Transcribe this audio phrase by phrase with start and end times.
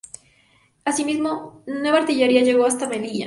[0.83, 3.19] Así mismo, nueva artillería llegó hasta Melilla.